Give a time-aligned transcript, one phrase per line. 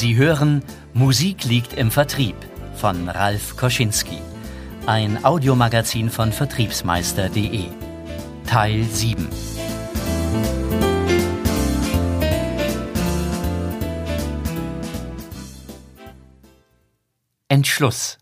[0.00, 2.34] Sie hören Musik liegt im Vertrieb
[2.74, 4.16] von Ralf Koschinski.
[4.86, 7.66] Ein Audiomagazin von Vertriebsmeister.de.
[8.46, 9.28] Teil 7.
[17.48, 18.16] Entschluss.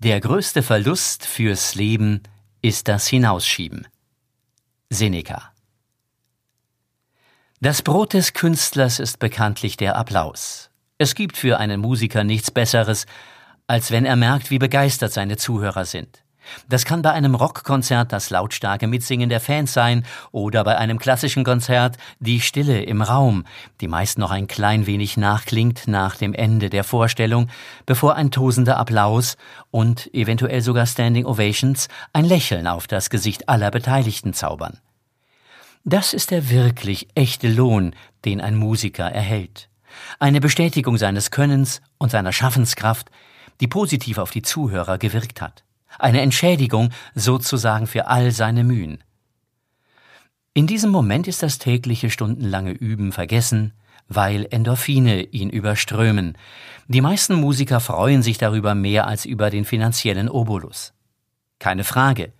[0.00, 2.22] Der größte Verlust fürs Leben
[2.60, 3.88] ist das Hinausschieben.
[4.90, 5.54] Seneca.
[7.62, 10.70] Das Brot des Künstlers ist bekanntlich der Applaus.
[10.96, 13.04] Es gibt für einen Musiker nichts Besseres,
[13.66, 16.24] als wenn er merkt, wie begeistert seine Zuhörer sind.
[16.70, 21.44] Das kann bei einem Rockkonzert das lautstarke Mitsingen der Fans sein oder bei einem klassischen
[21.44, 23.44] Konzert die Stille im Raum,
[23.82, 27.50] die meist noch ein klein wenig nachklingt nach dem Ende der Vorstellung,
[27.84, 29.36] bevor ein tosender Applaus
[29.70, 34.78] und eventuell sogar Standing Ovations ein Lächeln auf das Gesicht aller Beteiligten zaubern.
[35.84, 39.68] Das ist der wirklich echte Lohn, den ein Musiker erhält.
[40.18, 43.10] Eine Bestätigung seines Könnens und seiner Schaffenskraft,
[43.60, 45.64] die positiv auf die Zuhörer gewirkt hat
[45.98, 49.02] eine Entschädigung sozusagen für all seine Mühen.
[50.54, 53.72] In diesem Moment ist das tägliche stundenlange Üben vergessen,
[54.08, 56.36] weil Endorphine ihn überströmen.
[56.88, 60.92] Die meisten Musiker freuen sich darüber mehr als über den finanziellen Obolus.
[61.60, 62.32] Keine Frage.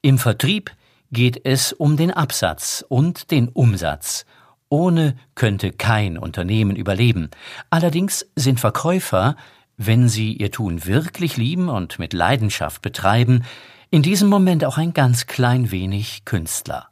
[0.00, 0.70] Im Vertrieb
[1.12, 4.26] geht es um den Absatz und den Umsatz.
[4.68, 7.30] Ohne könnte kein Unternehmen überleben.
[7.70, 9.36] Allerdings sind Verkäufer
[9.76, 13.44] wenn sie ihr Tun wirklich lieben und mit Leidenschaft betreiben,
[13.90, 16.88] in diesem Moment auch ein ganz klein wenig Künstler.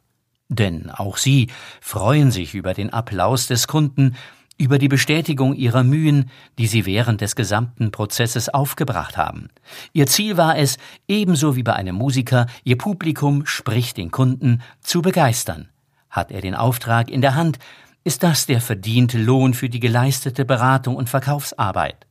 [0.49, 1.47] Denn auch sie
[1.79, 4.15] freuen sich über den Applaus des Kunden,
[4.61, 9.49] über die Bestätigung ihrer Mühen, die sie während des gesamten Prozesses aufgebracht haben.
[9.91, 15.01] Ihr Ziel war es, ebenso wie bei einem Musiker, ihr Publikum, sprich den Kunden, zu
[15.01, 15.69] begeistern.
[16.11, 17.57] Hat er den Auftrag in der Hand,
[18.03, 22.05] ist das der verdiente Lohn für die geleistete Beratung und Verkaufsarbeit.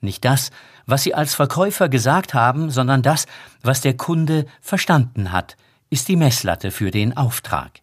[0.00, 0.50] Nicht das,
[0.86, 3.26] was Sie als Verkäufer gesagt haben, sondern das,
[3.62, 5.58] was der Kunde verstanden hat,
[5.90, 7.80] ist die Messlatte für den Auftrag.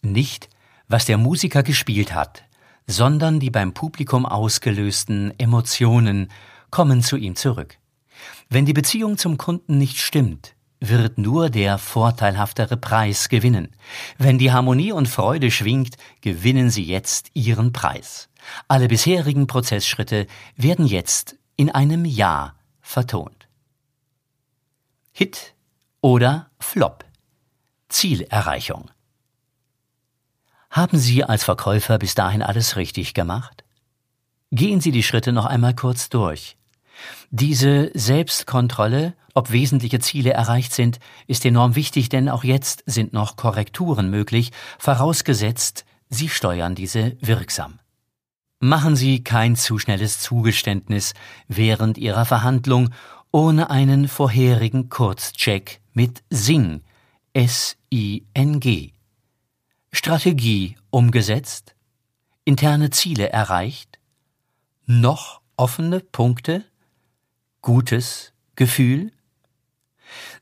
[0.00, 0.48] Nicht,
[0.88, 2.44] was der Musiker gespielt hat,
[2.90, 6.28] sondern die beim Publikum ausgelösten Emotionen
[6.70, 7.78] kommen zu ihm zurück.
[8.48, 13.68] Wenn die Beziehung zum Kunden nicht stimmt, wird nur der vorteilhaftere Preis gewinnen.
[14.18, 18.28] Wenn die Harmonie und Freude schwingt, gewinnen Sie jetzt Ihren Preis.
[18.66, 20.26] Alle bisherigen Prozessschritte
[20.56, 23.48] werden jetzt in einem Ja vertont.
[25.12, 25.54] Hit
[26.00, 27.04] oder Flop.
[27.88, 28.90] Zielerreichung.
[30.70, 33.64] Haben Sie als Verkäufer bis dahin alles richtig gemacht?
[34.52, 36.56] Gehen Sie die Schritte noch einmal kurz durch.
[37.30, 43.36] Diese Selbstkontrolle, ob wesentliche Ziele erreicht sind, ist enorm wichtig, denn auch jetzt sind noch
[43.36, 47.78] Korrekturen möglich, vorausgesetzt, Sie steuern diese wirksam.
[48.58, 51.14] Machen Sie kein zu schnelles Zugeständnis
[51.48, 52.90] während Ihrer Verhandlung
[53.32, 56.82] ohne einen vorherigen Kurzcheck mit SING,
[57.32, 58.92] S-I-N-G.
[59.92, 61.74] Strategie umgesetzt?
[62.44, 63.98] Interne Ziele erreicht?
[64.86, 66.64] Noch offene Punkte?
[67.60, 69.12] Gutes Gefühl?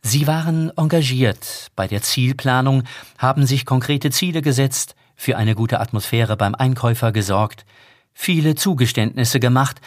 [0.02, 2.84] Sie waren engagiert bei der Zielplanung,
[3.16, 7.66] haben sich konkrete Ziele gesetzt, für eine gute Atmosphäre beim Einkäufer gesorgt,
[8.12, 9.80] viele Zugeständnisse gemacht.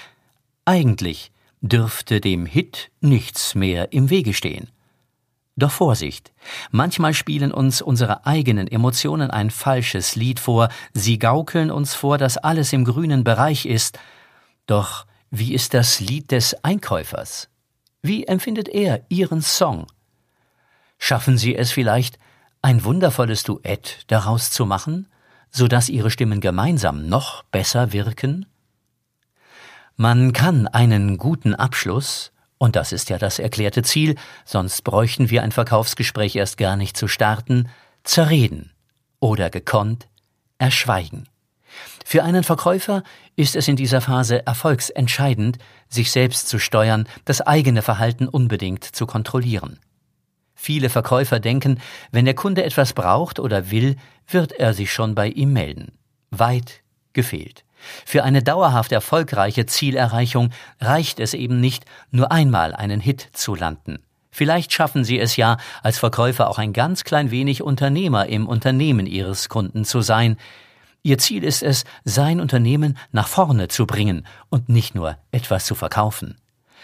[0.65, 4.67] Eigentlich dürfte dem Hit nichts mehr im Wege stehen.
[5.55, 6.31] Doch Vorsicht,
[6.71, 12.37] manchmal spielen uns unsere eigenen Emotionen ein falsches Lied vor, sie gaukeln uns vor, dass
[12.37, 13.99] alles im grünen Bereich ist.
[14.65, 17.49] Doch wie ist das Lied des Einkäufers?
[18.01, 19.87] Wie empfindet er Ihren Song?
[20.97, 22.17] Schaffen Sie es vielleicht,
[22.61, 25.07] ein wundervolles Duett daraus zu machen?
[25.51, 28.45] so dass ihre Stimmen gemeinsam noch besser wirken?
[29.97, 34.13] Man kann einen guten Abschluss, und das ist ja das erklärte Ziel,
[34.45, 37.67] sonst bräuchten wir ein Verkaufsgespräch erst gar nicht zu starten,
[38.03, 38.71] zerreden
[39.19, 40.07] oder gekonnt
[40.59, 41.27] erschweigen.
[42.05, 43.01] Für einen Verkäufer
[43.35, 45.57] ist es in dieser Phase erfolgsentscheidend,
[45.89, 49.79] sich selbst zu steuern, das eigene Verhalten unbedingt zu kontrollieren.
[50.53, 51.81] Viele Verkäufer denken,
[52.11, 53.95] wenn der Kunde etwas braucht oder will,
[54.27, 55.93] wird er sich schon bei ihm melden.
[56.29, 57.63] Weit gefehlt.
[58.05, 60.49] Für eine dauerhaft erfolgreiche Zielerreichung
[60.79, 63.99] reicht es eben nicht, nur einmal einen Hit zu landen.
[64.31, 69.05] Vielleicht schaffen Sie es ja, als Verkäufer auch ein ganz klein wenig Unternehmer im Unternehmen
[69.05, 70.37] Ihres Kunden zu sein.
[71.03, 75.75] Ihr Ziel ist es, sein Unternehmen nach vorne zu bringen und nicht nur etwas zu
[75.75, 76.37] verkaufen.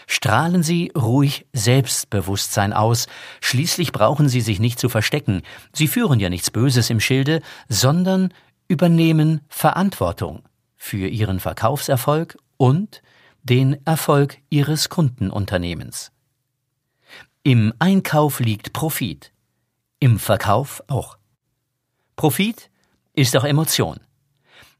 [0.07, 3.07] Strahlen Sie ruhig Selbstbewusstsein aus,
[3.41, 5.41] schließlich brauchen Sie sich nicht zu verstecken,
[5.73, 8.33] Sie führen ja nichts Böses im Schilde, sondern
[8.67, 10.43] übernehmen Verantwortung
[10.87, 13.01] für ihren Verkaufserfolg und
[13.43, 16.11] den Erfolg ihres Kundenunternehmens.
[17.43, 19.31] Im Einkauf liegt Profit,
[19.99, 21.17] im Verkauf auch.
[22.15, 22.69] Profit
[23.13, 23.99] ist auch Emotion.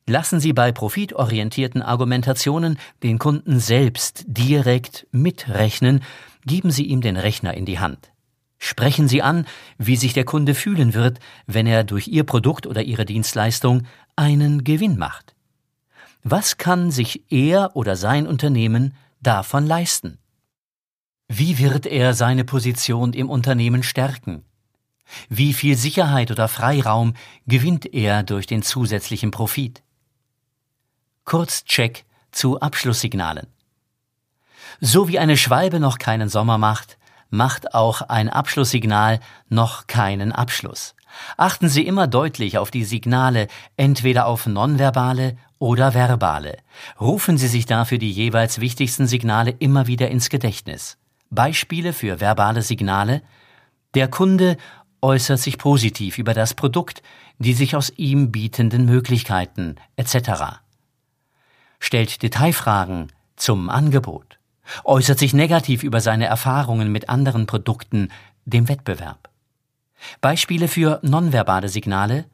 [0.06, 6.02] Lassen Sie bei profitorientierten Argumentationen den Kunden selbst direkt mitrechnen,
[6.46, 8.12] geben Sie ihm den Rechner in die Hand.
[8.60, 9.46] Sprechen Sie an,
[9.78, 13.84] wie sich der Kunde fühlen wird, wenn er durch Ihr Produkt oder Ihre Dienstleistung
[14.16, 15.37] einen Gewinn macht.
[16.30, 20.18] Was kann sich er oder sein Unternehmen davon leisten?
[21.30, 24.44] Wie wird er seine Position im Unternehmen stärken?
[25.30, 27.14] Wie viel Sicherheit oder Freiraum
[27.46, 29.84] gewinnt er durch den zusätzlichen Profit?
[31.24, 32.04] Kurzcheck
[32.34, 33.48] zu Abschlusssignalen.
[34.82, 36.98] So wie eine Schwalbe noch keinen Sommer macht,
[37.30, 40.94] macht auch ein Abschlusssignal noch keinen Abschluss.
[41.38, 43.48] Achten Sie immer deutlich auf die Signale,
[43.78, 46.58] entweder auf nonverbale oder verbale.
[47.00, 50.98] Rufen Sie sich dafür die jeweils wichtigsten Signale immer wieder ins Gedächtnis.
[51.30, 53.22] Beispiele für verbale Signale
[53.94, 54.58] Der Kunde
[55.02, 57.02] äußert sich positiv über das Produkt,
[57.40, 60.60] die sich aus ihm bietenden Möglichkeiten etc.
[61.80, 64.40] Stellt Detailfragen zum Angebot,
[64.84, 68.10] äußert sich negativ über seine Erfahrungen mit anderen Produkten,
[68.46, 69.30] dem Wettbewerb.
[70.22, 72.26] Beispiele für nonverbale Signale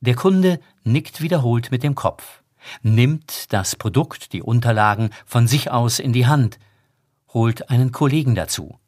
[0.00, 2.41] Der Kunde nickt wiederholt mit dem Kopf,
[2.82, 6.58] nimmt das Produkt, die Unterlagen von sich aus in die Hand,
[7.32, 8.78] holt einen Kollegen dazu.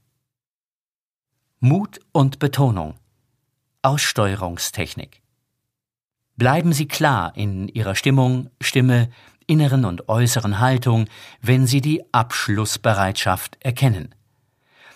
[1.61, 2.95] Mut und Betonung.
[3.83, 5.23] Aussteuerungstechnik.
[6.37, 9.09] Bleiben Sie klar in Ihrer Stimmung, Stimme,
[9.47, 11.07] inneren und äußeren Haltung,
[11.41, 14.15] wenn Sie die Abschlussbereitschaft erkennen.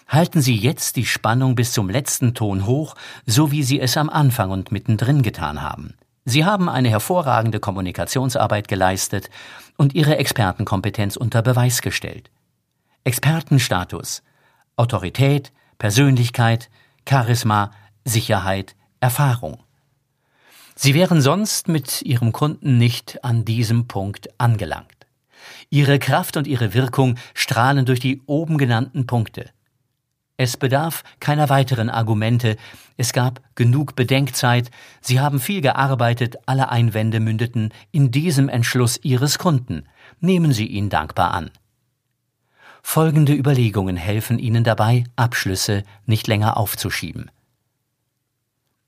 [0.08, 2.96] Halten Sie jetzt die Spannung bis zum letzten Ton hoch,
[3.26, 5.94] so wie Sie es am Anfang und mittendrin getan haben.
[6.28, 9.30] Sie haben eine hervorragende Kommunikationsarbeit geleistet
[9.78, 12.30] und Ihre Expertenkompetenz unter Beweis gestellt.
[13.02, 14.22] Expertenstatus,
[14.76, 16.69] Autorität, Persönlichkeit,
[17.08, 17.70] Charisma,
[18.04, 19.62] Sicherheit, Erfahrung.
[20.75, 25.06] Sie wären sonst mit Ihrem Kunden nicht an diesem Punkt angelangt.
[25.70, 29.48] Ihre Kraft und Ihre Wirkung strahlen durch die oben genannten Punkte.
[30.40, 32.56] Es bedarf keiner weiteren Argumente,
[32.96, 34.70] es gab genug Bedenkzeit,
[35.00, 39.88] Sie haben viel gearbeitet, alle Einwände mündeten in diesem Entschluss Ihres Kunden.
[40.20, 41.50] Nehmen Sie ihn dankbar an.
[42.82, 47.32] Folgende Überlegungen helfen Ihnen dabei, Abschlüsse nicht länger aufzuschieben.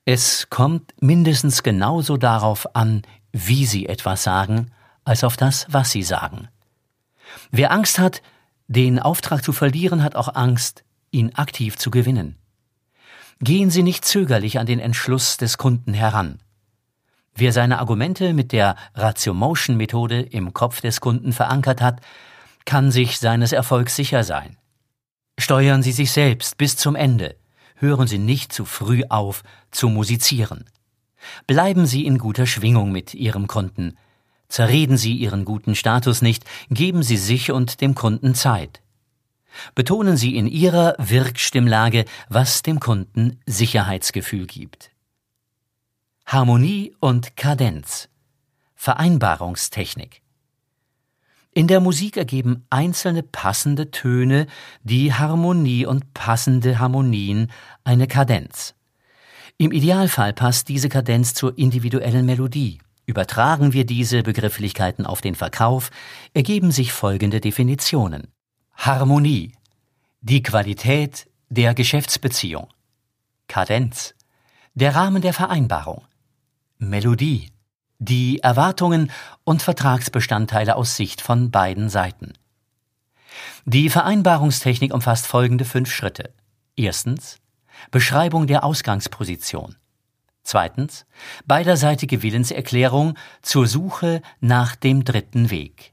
[0.05, 3.03] Es kommt mindestens genauso darauf an,
[3.33, 4.71] wie Sie etwas sagen,
[5.05, 6.47] als auf das, was Sie sagen.
[7.51, 8.23] Wer Angst hat,
[8.69, 12.37] den Auftrag zu verlieren, hat auch Angst, ihn aktiv zu gewinnen.
[13.41, 16.41] Gehen Sie nicht zögerlich an den Entschluss des Kunden heran.
[17.35, 22.01] Wer seine Argumente mit der Ratio-Motion-Methode im Kopf des Kunden verankert hat,
[22.65, 24.57] kann sich seines Erfolgs sicher sein.
[25.39, 27.37] Steuern Sie sich selbst bis zum Ende.
[27.77, 30.67] Hören Sie nicht zu früh auf zu musizieren.
[31.47, 33.97] Bleiben Sie in guter Schwingung mit Ihrem Kunden.
[34.49, 38.83] Zerreden Sie Ihren guten Status nicht, geben Sie sich und dem Kunden Zeit.
[39.75, 44.91] Betonen Sie in Ihrer Wirkstimmlage, was dem Kunden Sicherheitsgefühl gibt.
[46.27, 48.09] Harmonie und Kadenz.
[48.77, 50.23] Vereinbarungstechnik.
[51.53, 54.47] In der Musik ergeben einzelne passende Töne
[54.85, 57.51] die Harmonie und passende Harmonien
[57.83, 58.75] eine Kadenz.
[59.59, 62.79] Im Idealfall passt diese Kadenz zur individuellen Melodie.
[63.05, 65.91] Übertragen wir diese Begrifflichkeiten auf den Verkauf,
[66.33, 68.29] ergeben sich folgende Definitionen.
[68.83, 69.53] Harmonie.
[70.23, 72.69] Die Qualität der Geschäftsbeziehung.
[73.47, 74.15] Kadenz.
[74.75, 76.05] Der Rahmen der Vereinbarung.
[76.79, 77.51] Melodie
[78.01, 79.13] die Erwartungen
[79.45, 82.33] und Vertragsbestandteile aus Sicht von beiden Seiten.
[83.67, 86.33] Die Vereinbarungstechnik umfasst folgende fünf Schritte.
[86.77, 87.39] Erstens
[87.91, 89.77] Beschreibung der Ausgangsposition.
[90.43, 91.05] Zweitens
[91.45, 95.90] beiderseitige Willenserklärung zur Suche nach dem dritten Weg.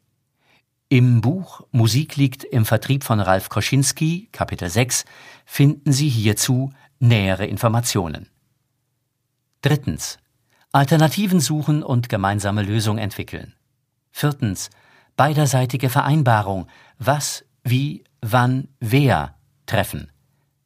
[0.90, 5.04] Im Buch Musik liegt im Vertrieb von Ralf Koschinski, Kapitel 6,
[5.46, 8.30] finden Sie hierzu nähere Informationen.
[9.62, 10.18] Drittens
[10.72, 13.54] Alternativen suchen und gemeinsame Lösungen entwickeln.
[14.12, 14.70] Viertens.
[15.18, 16.68] Beiderseitige Vereinbarung.
[17.00, 20.12] Was, wie, wann, wer treffen.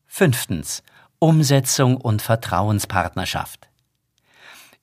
[0.06, 0.84] Fünftens.
[1.18, 3.70] Umsetzung und Vertrauenspartnerschaft.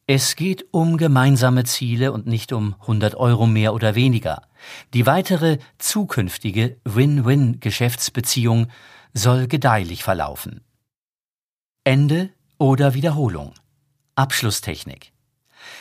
[0.07, 4.48] Es geht um gemeinsame Ziele und nicht um 100 Euro mehr oder weniger.
[4.95, 8.69] Die weitere zukünftige Win-Win-Geschäftsbeziehung
[9.15, 10.63] soll gedeihlich verlaufen.
[11.85, 13.55] Ende oder Wiederholung.
[14.15, 15.13] Abschlusstechnik.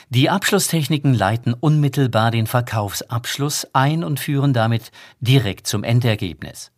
[0.10, 6.72] Die Abschlusstechniken leiten unmittelbar den Verkaufsabschluss ein und führen damit direkt zum Endergebnis.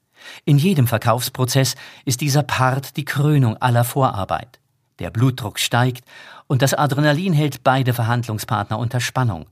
[0.46, 1.75] In jedem Verkaufsprozess
[2.06, 4.60] ist dieser Part die Krönung aller Vorarbeit.
[5.00, 6.06] Der Blutdruck steigt
[6.48, 9.46] und das Adrenalin hält beide Verhandlungspartner unter Spannung.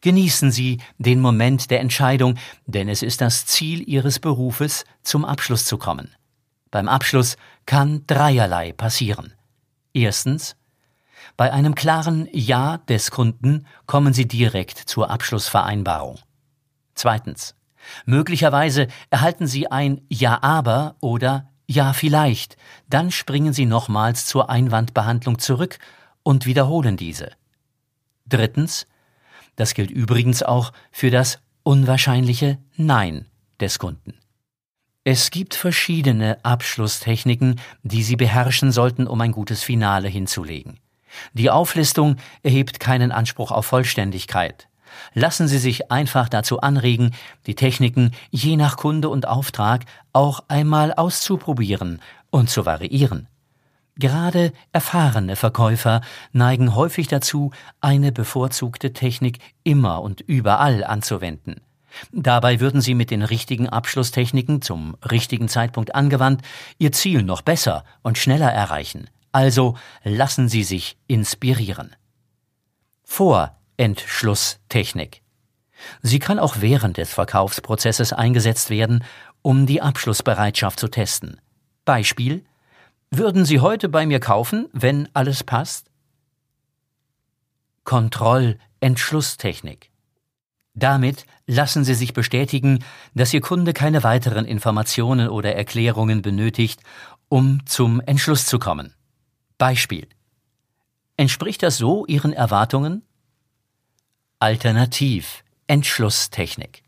[0.00, 5.64] Genießen Sie den Moment der Entscheidung, denn es ist das Ziel Ihres Berufes, zum Abschluss
[5.64, 6.14] zu kommen.
[6.70, 9.32] Beim Abschluss kann dreierlei passieren.
[9.92, 10.56] Erstens,
[11.36, 16.18] bei einem klaren Ja des Kunden kommen Sie direkt zur Abschlussvereinbarung.
[16.94, 17.54] Zweitens,
[18.06, 22.56] möglicherweise erhalten Sie ein Ja aber oder Ja vielleicht,
[22.88, 25.78] dann springen Sie nochmals zur Einwandbehandlung zurück
[26.22, 27.30] und wiederholen diese.
[28.26, 28.86] Drittens,
[29.56, 33.26] das gilt übrigens auch für das unwahrscheinliche Nein
[33.60, 34.14] des Kunden.
[35.04, 40.80] Es gibt verschiedene Abschlusstechniken, die Sie beherrschen sollten, um ein gutes Finale hinzulegen.
[41.34, 44.68] Die Auflistung erhebt keinen Anspruch auf Vollständigkeit.
[45.12, 47.14] Lassen Sie sich einfach dazu anregen,
[47.46, 53.28] die Techniken je nach Kunde und Auftrag auch einmal auszuprobieren und zu variieren.
[53.96, 56.00] Gerade erfahrene Verkäufer
[56.32, 61.60] neigen häufig dazu, eine bevorzugte Technik immer und überall anzuwenden.
[62.10, 66.42] Dabei würden sie mit den richtigen Abschlusstechniken zum richtigen Zeitpunkt angewandt
[66.78, 69.08] ihr Ziel noch besser und schneller erreichen.
[69.30, 71.94] Also lassen Sie sich inspirieren.
[73.04, 75.22] Vorentschlusstechnik.
[76.02, 79.04] Sie kann auch während des Verkaufsprozesses eingesetzt werden,
[79.42, 81.40] um die Abschlussbereitschaft zu testen.
[81.84, 82.44] Beispiel
[83.18, 85.90] würden Sie heute bei mir kaufen, wenn alles passt?
[87.84, 89.90] Kontrollentschlusstechnik.
[90.74, 96.80] Damit lassen Sie sich bestätigen, dass Ihr Kunde keine weiteren Informationen oder Erklärungen benötigt,
[97.28, 98.94] um zum Entschluss zu kommen.
[99.58, 100.08] Beispiel.
[101.16, 103.02] Entspricht das so Ihren Erwartungen?
[104.38, 106.83] Alternativ Entschlusstechnik.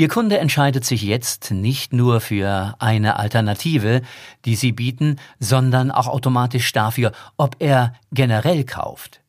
[0.00, 4.00] Ihr Kunde entscheidet sich jetzt nicht nur für eine Alternative,
[4.46, 9.20] die Sie bieten, sondern auch automatisch dafür, ob er generell kauft.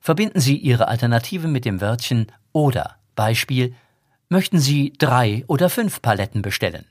[0.00, 2.96] Verbinden Sie Ihre Alternative mit dem Wörtchen oder.
[3.14, 3.74] Beispiel
[4.30, 6.86] Möchten Sie drei oder fünf Paletten bestellen?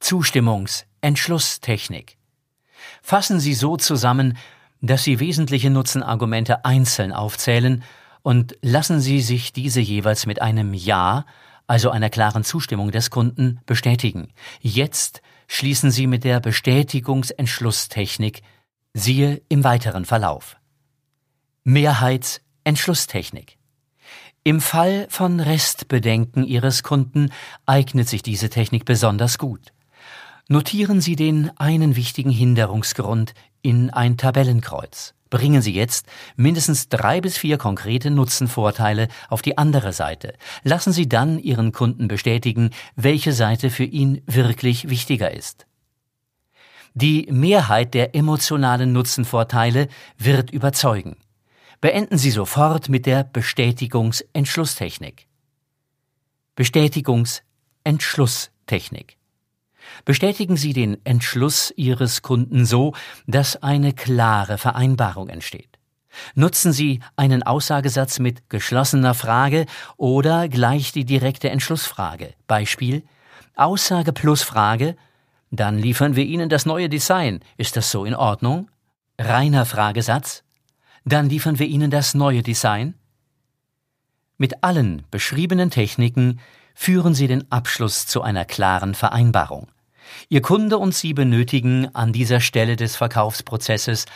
[0.00, 2.18] Zustimmungs-Entschlusstechnik.
[3.00, 4.36] Fassen Sie so zusammen,
[4.82, 7.84] dass Sie wesentliche Nutzenargumente einzeln aufzählen
[8.22, 11.24] und lassen Sie sich diese jeweils mit einem Ja,
[11.66, 14.28] also einer klaren Zustimmung des Kunden, bestätigen.
[14.60, 18.42] Jetzt schließen Sie mit der Bestätigungsentschlusstechnik,
[18.94, 20.56] siehe im weiteren Verlauf.
[21.64, 23.58] Mehrheitsentschlusstechnik.
[24.44, 27.30] Im Fall von Restbedenken Ihres Kunden
[27.66, 29.74] eignet sich diese Technik besonders gut.
[30.48, 35.12] Notieren Sie den einen wichtigen Hinderungsgrund in ein Tabellenkreuz.
[35.30, 36.06] Bringen Sie jetzt
[36.36, 40.34] mindestens drei bis vier konkrete Nutzenvorteile auf die andere Seite.
[40.62, 45.66] Lassen Sie dann Ihren Kunden bestätigen, welche Seite für ihn wirklich wichtiger ist.
[46.94, 51.16] Die Mehrheit der emotionalen Nutzenvorteile wird überzeugen.
[51.80, 55.28] Beenden Sie sofort mit der Bestätigungsentschlusstechnik.
[56.56, 59.17] Bestätigungsentschlusstechnik.
[60.04, 62.94] Bestätigen Sie den Entschluss Ihres Kunden so,
[63.26, 65.78] dass eine klare Vereinbarung entsteht.
[66.34, 69.66] Nutzen Sie einen Aussagesatz mit geschlossener Frage
[69.96, 72.34] oder gleich die direkte Entschlussfrage.
[72.46, 73.04] Beispiel
[73.54, 74.96] Aussage plus Frage,
[75.50, 77.40] dann liefern wir Ihnen das neue Design.
[77.56, 78.70] Ist das so in Ordnung?
[79.18, 80.44] Reiner Fragesatz,
[81.04, 82.94] dann liefern wir Ihnen das neue Design.
[84.36, 86.38] Mit allen beschriebenen Techniken
[86.74, 89.66] führen Sie den Abschluss zu einer klaren Vereinbarung.
[90.28, 94.06] Ihr Kunde und Sie benötigen an dieser Stelle des Verkaufsprozesses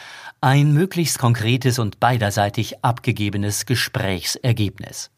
[0.40, 5.10] ein möglichst konkretes und beiderseitig abgegebenes Gesprächsergebnis.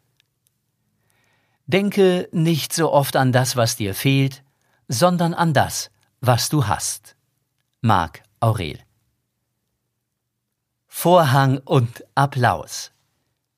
[1.67, 4.43] Denke nicht so oft an das, was dir fehlt,
[4.87, 5.91] sondern an das,
[6.21, 7.17] was du hast.
[7.81, 8.79] Marc Aurel
[10.87, 12.93] Vorhang und Applaus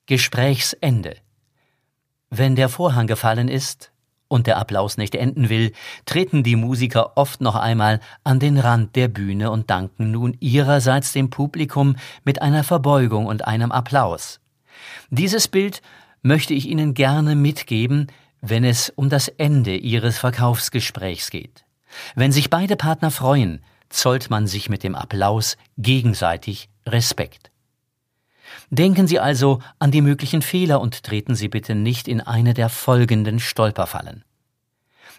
[0.07, 1.17] Gesprächsende
[2.31, 3.91] Wenn der Vorhang gefallen ist,
[4.29, 5.73] und der Applaus nicht enden will,
[6.05, 11.13] treten die Musiker oft noch einmal an den Rand der Bühne und danken nun ihrerseits
[11.13, 14.41] dem Publikum mit einer Verbeugung und einem Applaus.
[15.11, 15.83] Dieses Bild
[16.23, 18.09] möchte ich Ihnen gerne mitgeben,
[18.41, 21.65] wenn es um das Ende Ihres Verkaufsgesprächs geht.
[22.15, 27.51] Wenn sich beide Partner freuen, zollt man sich mit dem Applaus gegenseitig Respekt.
[28.71, 32.69] Denken Sie also an die möglichen Fehler und treten Sie bitte nicht in eine der
[32.69, 34.25] folgenden Stolperfallen.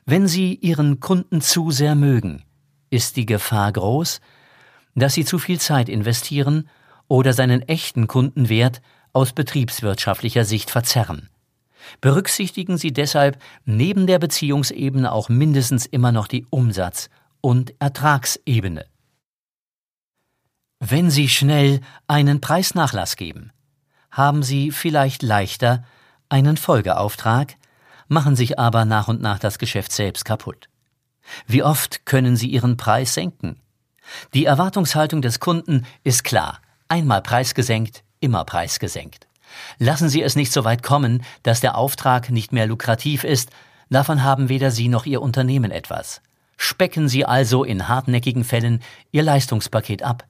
[0.05, 2.43] Wenn Sie Ihren Kunden zu sehr mögen,
[2.89, 4.21] ist die Gefahr groß,
[4.95, 6.69] dass Sie zu viel Zeit investieren
[7.07, 8.81] oder seinen echten Kundenwert
[9.13, 11.29] aus betriebswirtschaftlicher Sicht verzerren.
[12.01, 17.09] Berücksichtigen Sie deshalb neben der Beziehungsebene auch mindestens immer noch die Umsatz-
[17.41, 18.85] und Ertragsebene.
[20.79, 23.51] Wenn Sie schnell einen Preisnachlass geben,
[24.11, 25.83] haben Sie vielleicht leichter
[26.29, 27.55] einen Folgeauftrag,
[28.07, 30.69] machen sich aber nach und nach das Geschäft selbst kaputt.
[31.47, 33.59] Wie oft können Sie Ihren Preis senken?
[34.35, 36.61] Die Erwartungshaltung des Kunden ist klar.
[36.87, 39.27] Einmal Preis gesenkt, immer Preis gesenkt.
[39.79, 43.49] Lassen Sie es nicht so weit kommen, dass der Auftrag nicht mehr lukrativ ist,
[43.89, 46.21] davon haben weder Sie noch Ihr Unternehmen etwas.
[46.55, 48.81] Specken Sie also in hartnäckigen Fällen
[49.11, 50.25] Ihr Leistungspaket ab.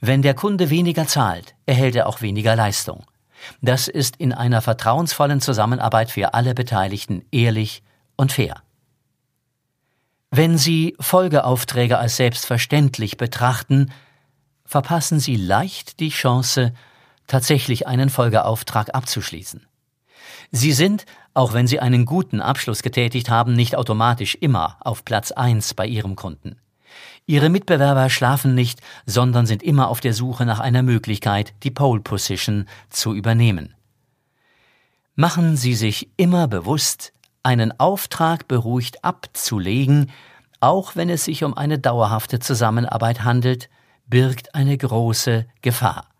[0.00, 3.04] Wenn der Kunde weniger zahlt, erhält er auch weniger Leistung.
[3.60, 7.82] Das ist in einer vertrauensvollen Zusammenarbeit für alle Beteiligten ehrlich
[8.16, 8.62] und fair.
[10.30, 13.92] Wenn Sie Folgeaufträge als selbstverständlich betrachten,
[14.64, 16.72] verpassen Sie leicht die Chance,
[17.26, 19.66] tatsächlich einen Folgeauftrag abzuschließen.
[20.50, 25.32] Sie sind, auch wenn Sie einen guten Abschluss getätigt haben, nicht automatisch immer auf Platz
[25.32, 26.58] eins bei Ihrem Kunden.
[27.26, 32.00] Ihre Mitbewerber schlafen nicht, sondern sind immer auf der Suche nach einer Möglichkeit, die Pole
[32.00, 33.74] Position zu übernehmen.
[35.14, 37.12] Machen Sie sich immer bewusst,
[37.42, 40.10] einen Auftrag beruhigt abzulegen,
[40.60, 43.68] auch wenn es sich um eine dauerhafte Zusammenarbeit handelt,
[44.06, 46.11] birgt eine große Gefahr.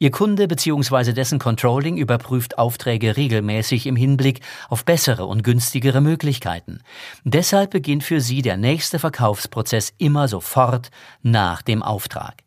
[0.00, 1.12] Ihr Kunde bzw.
[1.12, 6.80] dessen Controlling überprüft Aufträge regelmäßig im Hinblick auf bessere und günstigere Möglichkeiten.
[7.24, 10.90] Deshalb beginnt für Sie der nächste Verkaufsprozess immer sofort
[11.22, 12.44] nach dem Auftrag.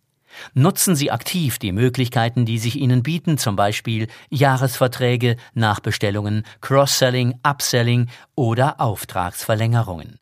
[0.53, 8.09] Nutzen Sie aktiv die Möglichkeiten, die sich Ihnen bieten, zum Beispiel Jahresverträge, Nachbestellungen, Cross-Selling, Upselling
[8.35, 10.19] oder Auftragsverlängerungen.